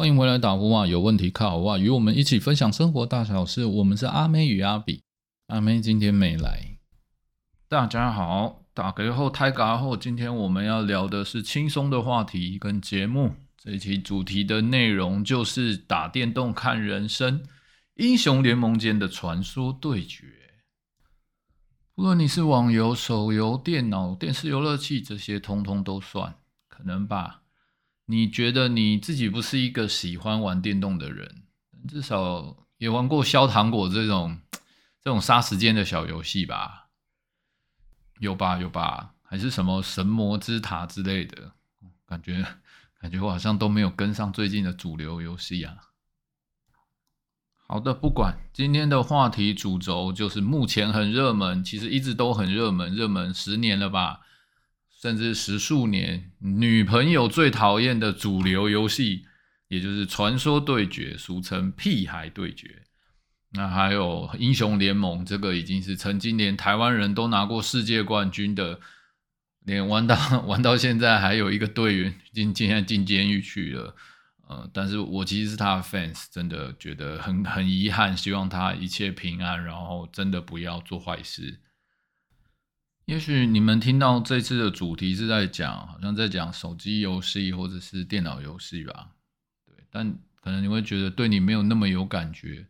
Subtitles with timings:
[0.00, 0.86] 欢迎回来打呼啊！
[0.86, 1.76] 有问题靠我啊！
[1.76, 3.64] 与我们一起分享生活大小事。
[3.64, 5.02] 我们是阿妹与阿比，
[5.48, 6.78] 阿妹今天没来。
[7.68, 13.34] 大家好，打给后胎嘎后，今天我们要聊的是轻松的话题跟节目。
[13.56, 17.42] 这一期主题的内容就是打电动看人生，
[17.96, 20.26] 英雄联盟间的传说对决。
[21.96, 26.36] 不论你是网游、手游、电脑、电视游乐器，这些通通都算，
[26.68, 27.42] 可能吧。
[28.10, 31.42] 你觉得你自己不是一个喜欢玩电动的人，
[31.86, 34.40] 至少也玩过削糖果这种
[35.02, 36.88] 这种杀时间的小游戏吧？
[38.18, 39.14] 有吧有吧？
[39.22, 41.52] 还是什么神魔之塔之类的？
[42.06, 42.42] 感觉
[42.98, 45.76] 感觉我好像都没有跟上最近的主流游戏啊。
[47.66, 54.20] 好的，不管今天的话题主轴就是目前很热门，其实一直都很热门，热门十年了吧。
[55.00, 59.26] 甚至十数年，女朋友最讨厌的主流游戏，
[59.68, 62.82] 也就是《传说对决》，俗称“屁孩对决”。
[63.54, 68.80] 那还有《英雄联盟》，这个已经是曾经连台湾人都拿过世界冠军的，
[69.64, 73.94] 连玩到 玩到现在，还有一个队员进现在进监狱去了。
[74.48, 81.60] 呃，但是我其实是他的 fans，真的觉得很很遗憾，希望他一切平安，然后真的不要做坏事。
[83.08, 89.12] 也许你们听到这次的主题是在讲，好像在讲手机游戏或者是电脑游戏吧，
[89.64, 92.66] 对，但可能你会觉得对你没有那么有感觉，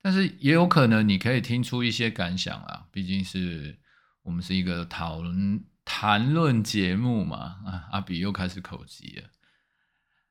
[0.00, 3.76] 但是也有可能你可以听出一些感想啊，毕竟是
[4.22, 9.24] 我们是一个讨论谈论节目嘛，啊，阿比又开始口急了。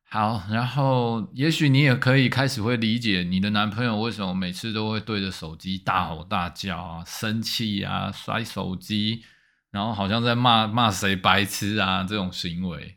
[0.10, 9.24] 好，然后也许你也可以开始会理解你的男朋友为什么每次都会对着手机大吼大叫啊、生气啊、摔手机，
[9.70, 12.96] 然后好像在骂骂谁白痴啊这种行为。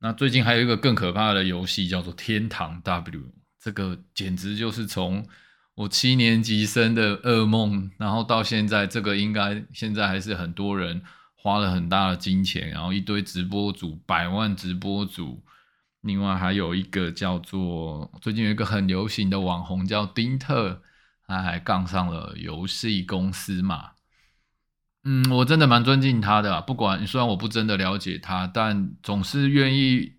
[0.00, 3.20] 那最近还有一个更可怕的游戏叫做《天堂 W》，
[3.58, 5.26] 这个简直就是从
[5.74, 11.02] 我七年级生的噩梦，然后到现在，这个应该现在还是很多人
[11.34, 15.42] 花了很大的金钱，然后一堆直播主、百万直播主。
[16.00, 20.82] 另外还有一个叫做最近有一个很流行的网红叫丁特，
[21.26, 23.90] 他还杠上了游戏公司嘛。
[25.04, 30.14] 嗯，我真的蛮尊敬他的，不管虽然我不真的了解他，但总是愿意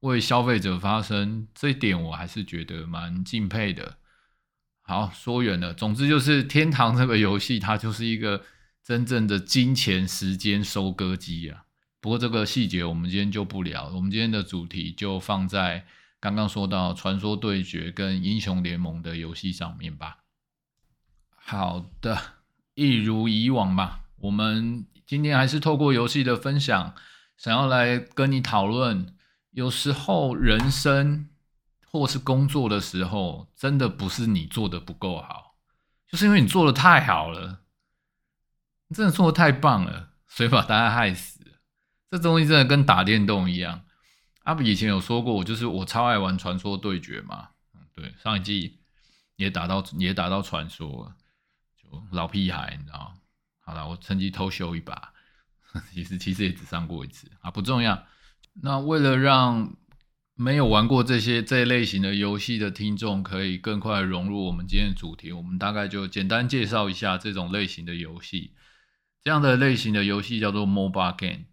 [0.00, 3.98] 为消费者发声，这一点我还是觉得蛮敬佩的。
[4.82, 8.42] 好，说远了，总之就是天堂这个游戏，它就是一个
[8.84, 11.64] 真正的金钱时间收割机啊。
[12.00, 15.84] 不过这个细节我们今天就不聊，我们今天的主题就放在
[16.18, 20.18] 刚刚说到传说对决跟英雄联盟的游戏上面吧。
[21.34, 22.18] 好的，
[22.74, 26.94] 一如以往吧，我们今天还是透过游戏的分享，
[27.36, 29.14] 想要来跟你讨论，
[29.50, 31.28] 有时候人生
[31.84, 35.56] 或是工作的时候，真的不是你做的不够好，
[36.08, 37.60] 就是因为你做的太好了，
[38.88, 41.39] 你真的做的太棒了，所以把大家害死。
[42.10, 43.82] 这东西真的跟打电动一样。
[44.42, 47.48] 阿比以前有说过，我就是我超爱玩传说对决嘛。
[47.94, 48.78] 对，上一季
[49.36, 51.14] 也打到也打到传说，
[51.80, 53.14] 就老屁孩，你知道
[53.60, 55.12] 好了，我趁机偷修一把，
[55.92, 58.06] 其实其实也只上过一次啊，不重要。
[58.62, 59.76] 那为了让
[60.34, 68.54] 没有玩过这些这一类型的游戏的听众可以更快融入我们今天的主题，我们大概就简单介绍一下这种类型的游戏。
[69.22, 71.44] 这样的类型的游戏叫做 mobile game。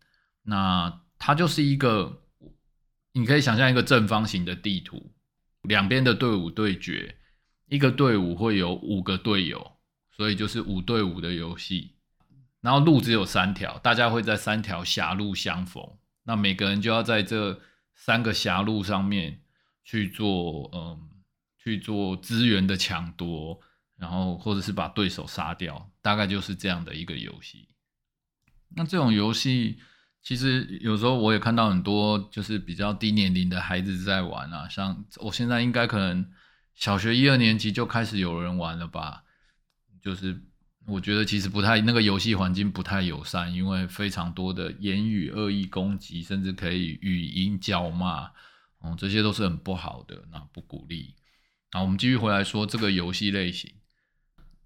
[0.49, 2.21] 那它就是一个，
[3.11, 5.11] 你可以想象一个正方形的地图，
[5.63, 7.17] 两边的队伍对决，
[7.65, 9.73] 一个队伍会有五个队友，
[10.09, 11.97] 所以就是五对五的游戏。
[12.61, 15.83] 然后路只有三条，大家会在三条狭路相逢，
[16.23, 17.59] 那每个人就要在这
[17.93, 19.41] 三个狭路上面
[19.83, 21.09] 去做，嗯，
[21.57, 23.59] 去做资源的抢夺，
[23.97, 27.67] 然后或者是把对手杀掉，大概就是这样的一个游戏。
[28.69, 29.81] 那这种游戏。
[30.23, 36.29] 其实有时候我也看到很多就是比较低年龄的孩子在玩啊，像我现在应该可能
[36.75, 39.23] 小学一二年级就开始有人玩了吧。
[40.03, 40.37] 就是
[40.85, 48.29] 我觉得其实不太那个游戏环境不太友善，因为非常多的言语恶意攻击，甚至可以语音叫骂，
[48.83, 51.15] 嗯，这些都是很不好的，那不鼓励。
[51.71, 53.69] 好，我们继续回来说这个游戏类型，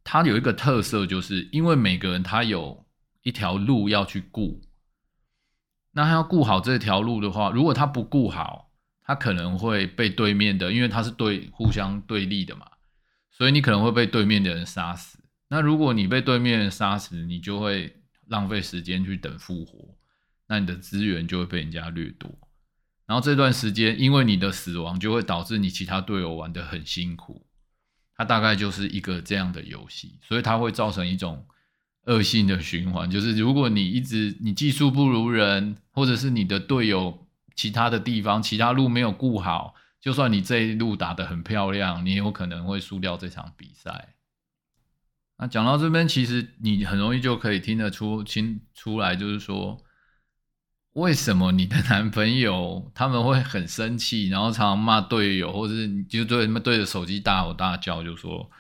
[0.04, 2.86] 它有一个特色，就是因为每个人他有
[3.24, 4.62] 一条路要去顾。
[5.94, 8.72] 那他要顾好这条路的话，如果他不顾好，
[9.04, 12.66] 他可能会被对面的，因为他是对互相对立的嘛，
[13.30, 15.20] 所以你可能会被对面的人杀死。
[15.50, 19.96] 那如果你被对面杀死，你就会浪费时间去等复活，
[20.48, 22.32] 那你的资源就会被人家掠夺。
[23.06, 27.46] 然后这段时间因为你的死亡，就会导致你其他队友玩的很辛苦。
[28.16, 31.46] 它大概就是一个这样的游戏，所以它会造成一种
[32.06, 44.15] 恶性的循环，就是如果你一直你技术不如人，或者是你的队友其他的地方其他路没有顾好，就算你这一路打得很漂亮，你有可能会输掉这场比赛。
[45.38, 49.81] 那讲到这边，其实你很容易就可以听得出清出来，就是说。
[50.94, 58.51] 为什么你的男朋友他们会很生气，然后常常骂队友，或者是你就对什么对着手机大吼大叫，就说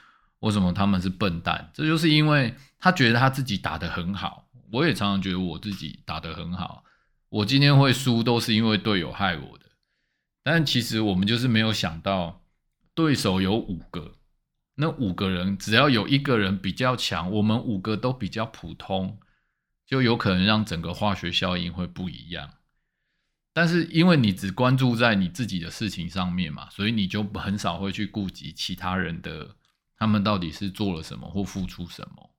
[0.41, 1.71] 为什么他们是笨蛋？
[1.73, 4.47] 这就是因为他觉得他自己打得很好。
[4.71, 6.83] 我也常常觉得我自己打得很好，
[7.29, 9.65] 我今天会输都是因为队友害我的。
[10.43, 12.43] 但其实我们就是没有想到，
[12.93, 14.15] 对手有五个，
[14.75, 19.17] 那五个人只要有一个人比较强，我们五个都比较普通。
[19.83, 22.49] 就有可能让整个化学效应会不一样，
[23.51, 29.57] 但是因为你只关注在你自己的事情上面嘛，所以你就很少会去顾及其他人的，
[30.01, 32.31] 他们到底是做了什么或付出什么。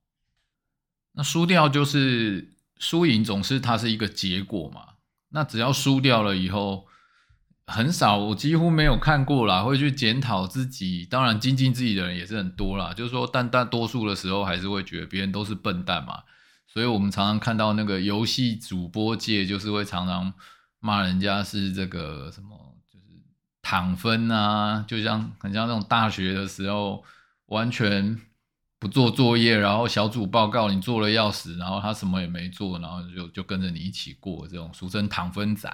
[1.13, 4.95] 那输掉就是输赢，总是它是一个结果嘛。
[5.29, 6.89] 那只要输掉了以后，
[7.65, 11.07] 很少，我几乎没有看过啦，会去检讨自己。
[11.09, 16.25] 当然，精进自己的人也是很多啦，就是说，但大多数的时候还是会觉得别人都是笨蛋嘛。
[16.67, 20.35] 所以我们常常看到那个游戏主播界，就是会常常
[20.81, 23.07] 骂人家是这个什么，就是
[23.63, 27.05] 躺分啊，就像很像那种大学的时候
[27.53, 28.21] 完全
[28.79, 35.71] 不做作业，然后小组报告你做了要死，然后他什么也没做，然后就就跟着你一起过，这种俗称躺分仔。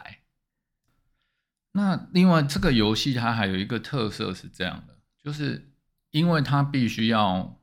[1.72, 5.72] 那另外这个游戏它还有一个特色是这样的，就是
[6.10, 7.54] 因为它必须要。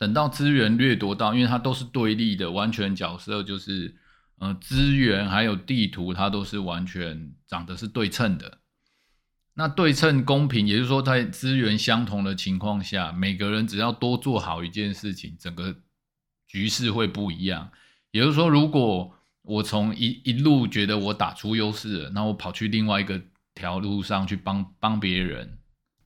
[0.00, 3.94] 等到资源掠夺到，因为它都是对立的，完全角色就是，
[4.38, 8.59] 呃，资源还有地图，它都是完全长得是对称的。
[9.54, 15.76] 那对称公平，也就是说，在资源相同的情况下，每个人只要多做好一件事情，整个
[16.46, 17.70] 局势会不一样。
[18.12, 23.20] 也就是说，如果我从一一路觉得我打出优势了，那我跑去另外一个
[23.54, 25.58] 条路上去帮帮别人。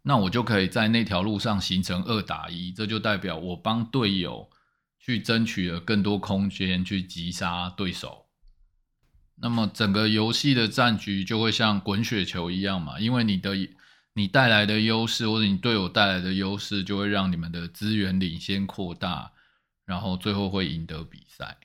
[0.02, 4.50] 那我就可以在那条路上形成二打一，这就代表我帮队友
[4.99, 8.24] 去争取了更多空间去击杀对手。
[9.37, 13.55] 那么整个游戏的战局就会像滚雪球一样嘛，因为你的
[14.15, 19.33] 你带来的优势或者你队友带来的优势，就会让你们的资源领先扩大，
[19.85, 21.59] 然后最后会赢得比赛。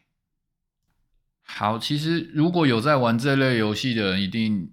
[1.43, 4.71] 好，其实如果有在玩这类游戏的人，一定。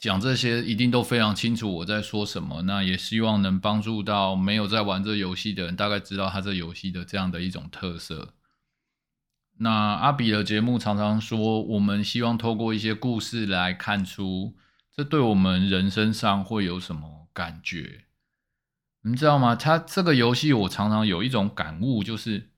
[0.00, 8.32] 讲这些一定都非常清楚我在说什么，那也希望能帮助到没有在玩这游戏的人，大概知道他这游戏的这样的一种特色。
[9.58, 14.56] 那阿比的节目常常说，我们希望透过一些故事来看出
[14.94, 18.04] 这对我们人生上会有什么感觉，
[19.02, 19.54] 你知道吗？
[19.54, 22.50] 他这个游戏我常常有一种感悟，就是。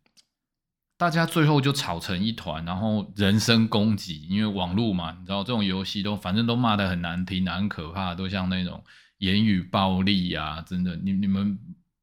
[1.01, 8.85] 大家最后就吵成一团，然后人身攻击，因为网络嘛，你知道这种游戏都反正都骂的很难听、很可怕，都像那种
[9.17, 11.59] 言语暴力呀，真的，你你们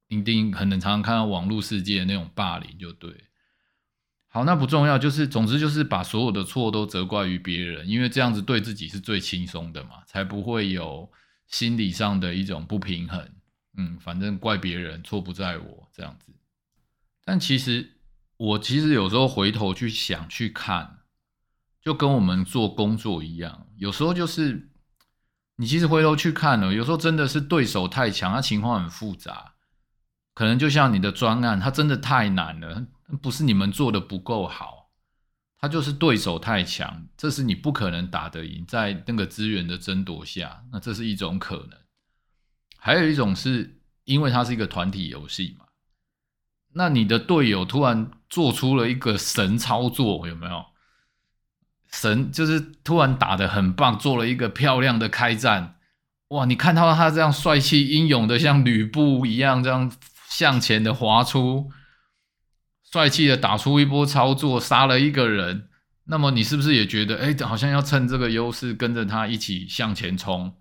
[0.07, 3.26] 一定可能常常看到网络世界的那种霸凌，就对。
[4.37, 11.11] 好，那不重要，就是总之就是把所有的错都责怪于别人，因为这样子对自己是最轻松的嘛，才不会有
[11.47, 13.29] 心理上的一种不平衡。
[13.77, 16.31] 嗯，反正怪别人，错不在我这样子。
[17.25, 17.93] 但其实。
[18.39, 20.99] 我其实有时候回头去想去看，
[21.81, 24.69] 就跟我们做工作一样，有时候就是
[25.55, 29.55] 你其实回头去看了，有时候真的是对手太强，他情况很复杂，
[30.37, 32.85] 可能就像你的专案，它真的太难了，
[33.23, 34.91] 不是你们做的不够好，
[35.57, 41.79] 他就是对手太强，这是你不可能打得赢，在那个资源的争夺下，那这是一种可能，
[42.77, 45.65] 还有一种是因为它是一个团体游戏嘛。
[46.73, 50.63] 那你的队友突然做出了一个神操作，有没有？
[51.91, 55.79] 神就是突然打的很棒，做了一个漂亮的开战，
[56.27, 56.45] 哇！
[56.45, 59.91] 你看到他这样帅气英勇的，像吕布一样这样
[60.29, 61.71] 向前的滑出，
[62.83, 65.69] 帅气的打出一波操作，杀了一个人。
[66.05, 70.55] 那么你是不是也觉得，哎，好像要趁这个优势跟着他一起向前冲？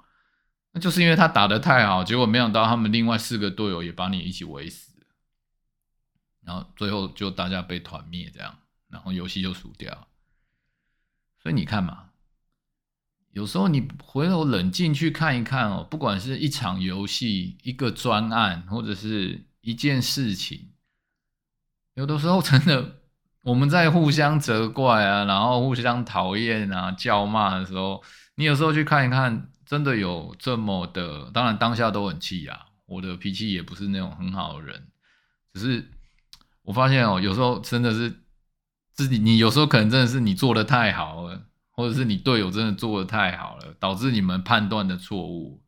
[0.73, 4.93] 那就是因为他打的太好，结果没想到他们另外四个队友也把你一起围死。
[6.43, 8.59] 然后最后就大家被团灭这样，
[8.89, 10.09] 然后游戏就输掉。
[11.43, 12.11] 所以你看嘛，
[13.33, 20.71] 有时候你回头冷静去看一看哦，不管是一场游戏、一个专案，或者是一件事情，
[21.95, 23.01] 有的时候真的
[23.43, 28.01] 我们在互相责怪啊，然后互相讨厌啊、叫骂的时候，
[28.37, 32.67] 你有时候去看一看，真的有这么的，当然当下都很气啊。
[32.87, 34.87] 我的脾气也不是那种很好的人，
[35.53, 35.91] 只是
[36.63, 38.21] 我发现哦，有时候真的是
[38.93, 41.43] 自己，你有时候可能真的是你做的太好了，
[41.73, 45.61] 或者是你队友真的做的太好了，导致你们判断的错误。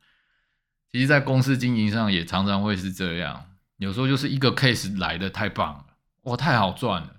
[0.93, 3.48] 其实，在公司经营上也常常会是这样，
[3.78, 5.87] 有时候就是一个 case 来的太棒了，
[6.23, 7.16] 哇，太好赚了，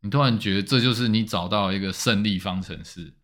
[0.00, 3.14] 你突然觉得这就是你找到一个胜利方程式。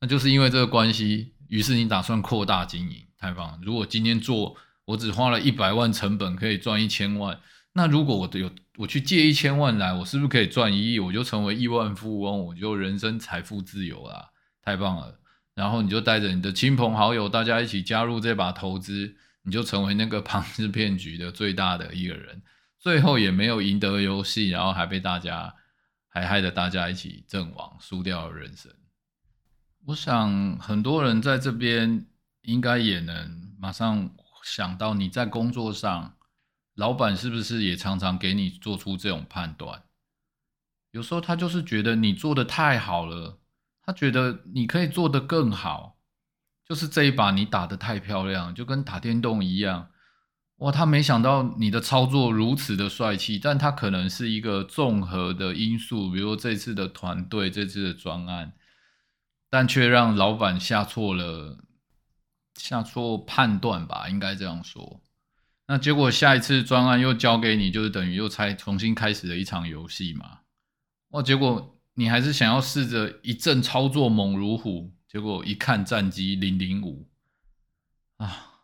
[0.00, 3.58] 那就是因为这个关系，于是你打算扩大经营，太棒了。
[3.62, 7.38] 如果今天做，我只花了一百万成本可以赚一千万，
[7.74, 10.98] 那如果我有我去借一千万来，我是不是可以赚一亿？
[10.98, 15.20] 我就成为亿万富翁，我就人生财富自由啦，太棒了。
[15.54, 22.42] 然后你就带着你的亲朋好友，大家一起加入这把投资，你就成为那个庞氏骗局的最大的一个人，
[22.78, 25.54] 最后也没有赢得游戏，然后还被大家
[26.08, 28.72] 还害得大家一起阵亡，输掉了人生。
[29.86, 32.06] 我想很多人在这边
[32.42, 36.16] 应该也能马上想到，你在工作上，
[36.74, 39.82] 老板是不是也常常给你做出这种判断？
[40.92, 43.40] 有时候他就是觉得你做的太好了，
[43.82, 45.98] 他觉得你可以做得更好，
[46.72, 49.90] 就是这一把你打的太漂亮，就跟打电动一样。
[50.56, 58.54] 哇，他没想到你的操作如此的帅气，但他可能是一个综合的因素，比如说这次的团队，这次的专案。
[59.50, 61.58] 但却让老板下错了，
[62.54, 65.02] 下错判断吧，应该这样说。
[65.66, 70.38] 那结果下一次专案又交给你，就是等于又才重新开始了一场游戏嘛。
[71.10, 77.06] 哇，结果你还是想要试着一阵操作猛如虎，结果一看战绩零零五
[78.16, 78.62] 啊，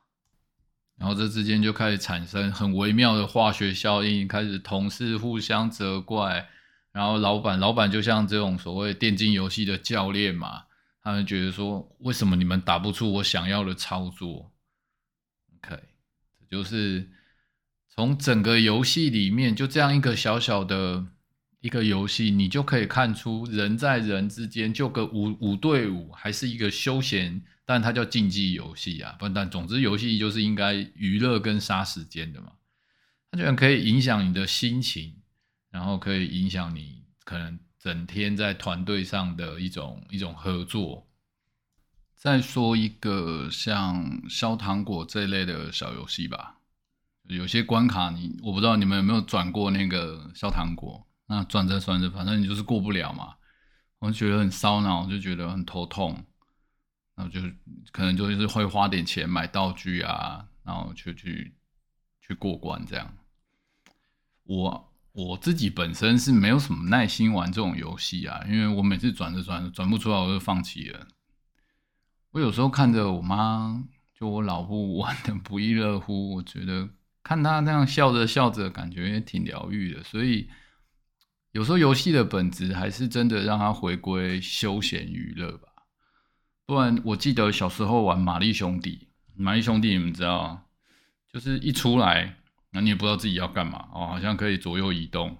[0.96, 6.48] 然后这之间就开始产生很微妙的化学效应，开始同事互相责怪，
[6.90, 10.64] 然后老板老板就像这种所谓电竞游戏的教练嘛。
[11.02, 14.50] 他们觉得说，为什么你们打不出我想要的操作
[15.56, 15.78] ？OK，
[16.40, 17.10] 这就是
[17.90, 21.06] 从整个游戏里面，就这样一个小小的
[21.60, 29.16] 一个游戏，你就可以看出人在人之间，就个五五对五，还是一个休闲，但它叫竞技游戏啊。
[29.18, 32.52] 不但总之，游戏就是应该娱乐跟杀时间的嘛。
[33.30, 35.16] 它居然可以影响你的心情，
[35.70, 37.58] 然后可以影响你可能。
[37.80, 41.08] 整天在团队上的一种一种合作。
[42.16, 46.56] 再说一个像消糖果这一类的小游戏吧，
[47.28, 53.36] 有些关卡你我不知道你们有没有转过那个消糖果，那转着转着，反正你就是过不了嘛，
[54.00, 56.24] 我就觉得很烧脑，就觉得很头痛，
[57.14, 57.40] 然后就
[57.92, 61.54] 可能就是会花点钱买道具啊，然后去去
[62.20, 63.14] 去过关这样。
[64.42, 64.84] 我。
[65.14, 71.08] 我自己本身是没有什么耐心玩这种游戏啊，因为我每次转着转着转不出来，我就放弃了。
[72.30, 73.82] 我有时候看着我妈，
[74.14, 76.88] 就我老婆玩的不亦乐乎，我觉得
[77.24, 80.04] 看她那样笑着笑着，感觉也挺疗愈的。
[80.04, 80.48] 所以
[81.52, 85.68] 有时候游戏的本质还是真的让它回归休闲娱乐吧。
[86.66, 90.68] 不然我记得小时候玩玛丽兄弟，玛丽兄弟你们知道，
[91.32, 92.36] 就是一出来。
[92.70, 95.38] 那你也不知道自己要干嘛哦，好像可以左右移动，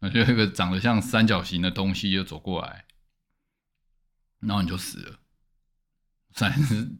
[0.00, 2.84] 那就一个长得像三角形的东西就走过来，
[4.40, 5.20] 然后你就死了。
[6.32, 6.98] 反正，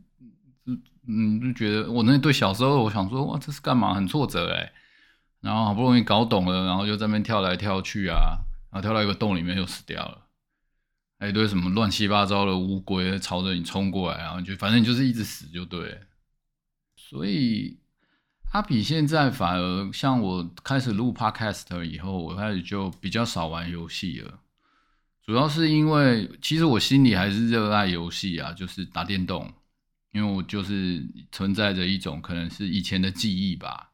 [1.09, 3.93] 嗯，就觉得我那对小时候，我想说哇，这是干嘛？
[3.95, 4.73] 很挫折哎。
[5.41, 8.39] 然后好不容易搞懂了，然后就在那边跳来跳去啊，
[8.71, 10.27] 然后跳到一个洞里面又死掉了。
[11.19, 16.01] 还一堆什么乱七八糟的乌龟朝着你冲过来，然后就反正就是一直死就对。
[16.97, 17.79] 所以。
[18.51, 24.39] 他比现在反而像我开始录 Podcast 以后，我开始就比较少玩游戏了。
[25.23, 29.53] 主要是因为其实我心里还是热爱游戏啊，就是打电动，
[30.13, 33.91] 因为我就是存在着一种可能是以前的记忆吧。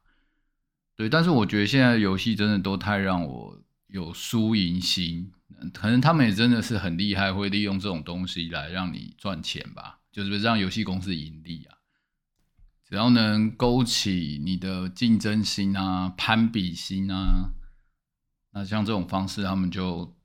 [0.95, 5.31] 对，但是我觉得现在游戏真的都太让我有输赢心，
[5.73, 11.77] 可能他们也真的是很厉害，会利用这种东西来让你赚钱吧，就是让游戏公司盈利啊。
[12.87, 17.49] 只要能勾起你的竞争心啊、攀比心啊，
[18.53, 20.15] 那像这种方式，他们就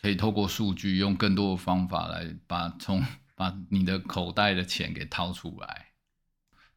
[0.00, 3.02] 可以透过数据，用更多的方法来把从
[3.34, 5.86] 把你的口袋的钱给掏出来。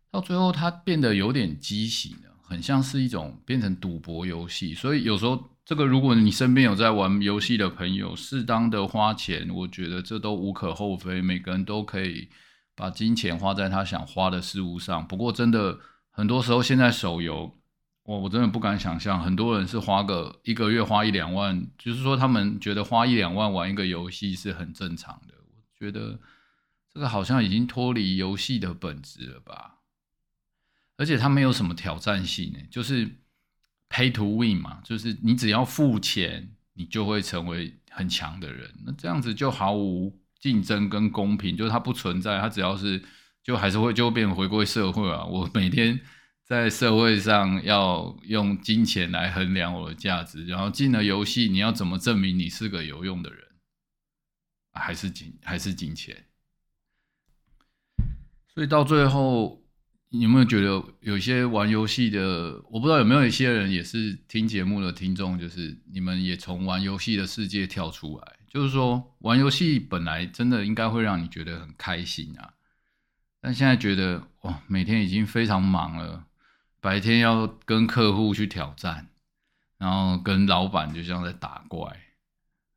[0.09, 4.73] 到最后，它变得有点畸形了，很像是一种变成赌博游戏。
[4.73, 12.27] 所以有时候，这个如果你身边有在玩游戏的朋友，适当的花钱，我觉得这都无可厚非，每个人都可以。
[12.73, 15.05] 把金钱花在他想花的事物上。
[15.05, 15.77] 不过，真的
[16.09, 17.53] 很多时候，现在手游，
[18.03, 25.35] 我我真的不敢想象，很多人是花个一个月花一两万，就是说他们觉得花一两万玩一个游戏是很正常的。
[25.37, 26.17] 我觉得
[26.91, 29.80] 这个好像已经脱离游戏的本质了吧？
[31.01, 33.09] 而且它没有什么挑战性呢，就是
[33.89, 38.71] pay to win 嘛，就是你只要付钱，你就会成为很强的人。
[38.85, 43.01] 那这样子就毫无竞争跟公平，就是它不存在，它只要是
[43.43, 45.25] 就还是会就变回归社会啊。
[45.25, 45.99] 我每天
[46.45, 53.47] 在社会上要用金钱来衡量我的价值，然后进了游戏，你要怎么证明你是个有用的人？
[54.73, 56.27] 还是金还是金钱？
[58.53, 59.60] 所以到最后，
[60.13, 72.53] 你有没有觉得有些玩游戏的，我不知道有没有一些人也是听节目的听众，就是你们也从玩游戏的世界跳出来，就是说玩游戏本来真的应该会让你觉得很开心啊，
[73.39, 76.25] 但现在觉得哇，每天已经非常忙了，
[76.81, 79.07] 白天要跟客户去挑战，
[79.77, 81.83] 然后跟老板就像在打怪，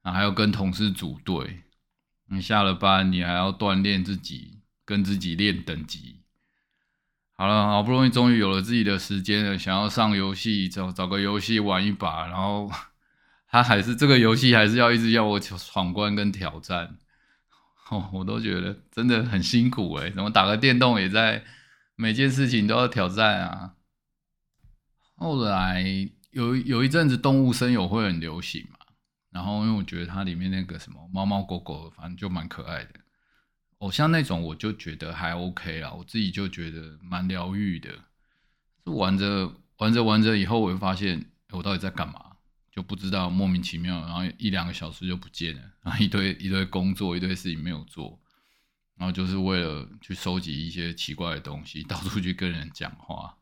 [0.03, 1.65] 然后还要跟同事组队，
[2.29, 4.61] 你下了班你还要锻炼自己。
[4.87, 6.24] 跟自己练等级，
[7.37, 12.71] 好了，好不容易终于有了自己的时间了，想要上游戏，找找个游戏玩一把，然后
[13.49, 16.97] 他还是这个游戏还是要一直要我闯关跟挑战，
[17.91, 21.43] 哦，我都觉得真的很辛苦哎，怎么打个电动也在
[21.97, 23.75] 每件事情都要挑战啊？
[25.17, 25.85] 后来
[26.31, 28.79] 有有一阵子动物声友会很流行嘛，
[29.31, 33.04] 然后因为我觉得它里面那个什么猫猫狗狗，反正就蛮可爱的。
[33.79, 37.91] 偶像那种我就觉得还 OK 啊，我自己就觉得蛮疗愈的。
[38.85, 42.37] 就玩着玩着玩着以后，我就发现我到底在干嘛，
[42.71, 48.19] 就不知道莫名其妙，然后一两个小时就不见了，然后一堆一堆工作，一堆事情没有做，
[48.97, 53.37] 然后就是为了去收集一些奇怪的东西， 到处去跟人讲话。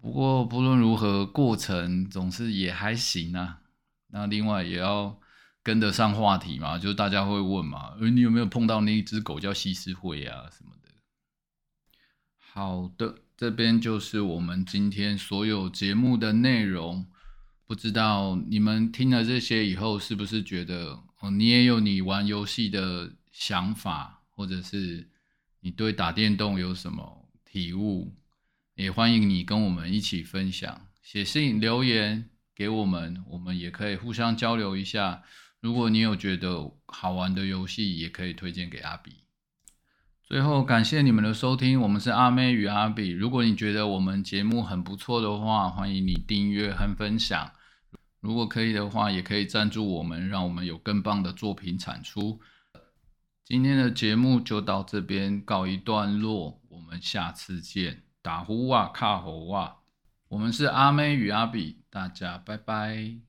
[0.00, 3.60] 不过不论如何，过程总是也还行啊。
[4.08, 5.20] 那另外也要。
[5.66, 10.88] 跟得上话题嘛，就是大家会问嘛，呃，你有没有碰到那一只狗叫西施会啊什么的？
[12.38, 17.04] 好的，这边就是我们今天所有节目的内容。
[17.66, 25.10] 不知道你们听了这些以后，是不是觉得哦，你也有你玩游戏的想法，或者是
[25.58, 28.14] 你对打电动有什么体悟？
[28.76, 35.24] 也欢迎你跟我们一起分享，写信留言给我们，我们也可以互相交流一下。
[35.66, 39.24] 如果你有觉得好玩的游戏，也可以推荐给阿比。
[40.22, 43.10] 最后，感谢你们的收听，我们是阿妹与阿比。
[43.10, 47.50] 如果你觉得我们节目很不错的话，欢迎你订阅和分享。
[48.20, 52.40] 如果可以的话，也可以赞助我们，让我们有更棒的作品产出。
[53.44, 58.04] 今天的节目就到这边告一段落，我们下次见。
[58.22, 59.78] 打呼哇卡吼哇，
[60.28, 63.25] 我们是阿妹与阿比，大家拜拜。